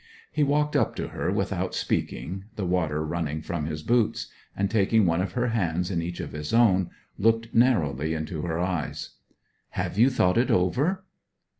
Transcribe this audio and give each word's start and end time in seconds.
He 0.31 0.41
walked 0.43 0.75
up 0.75 0.95
to 0.95 1.09
her 1.09 1.29
without 1.31 1.75
speaking, 1.75 2.45
the 2.55 2.65
water 2.65 3.05
running 3.05 3.43
from 3.43 3.65
his 3.67 3.83
boots; 3.83 4.29
and, 4.57 4.67
taking 4.67 5.05
one 5.05 5.21
of 5.21 5.33
her 5.33 5.49
hands 5.49 5.91
in 5.91 6.01
each 6.01 6.19
of 6.19 6.31
his 6.31 6.55
own, 6.55 6.89
looked 7.19 7.53
narrowly 7.53 8.15
into 8.15 8.41
her 8.41 8.57
eyes. 8.57 9.11
'Have 9.69 9.99
you 9.99 10.09
thought 10.09 10.39
it 10.39 10.49
over?' 10.49 11.03